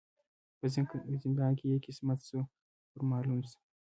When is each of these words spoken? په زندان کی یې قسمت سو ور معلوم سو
په 0.59 0.65
زندان 1.23 1.51
کی 1.59 1.65
یې 1.71 1.83
قسمت 1.85 2.19
سو 2.29 2.39
ور 2.91 3.01
معلوم 3.11 3.39
سو 3.51 3.59